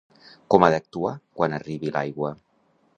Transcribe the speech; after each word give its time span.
Com 0.53 0.65
ha 0.65 0.69
d'actuar 0.75 1.13
quan 1.41 1.57
arribi 1.59 1.95
l'aigua? 1.99 2.37